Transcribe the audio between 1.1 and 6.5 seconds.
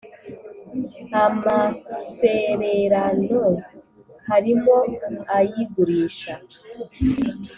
amasererano harimo ay ‘igurisha.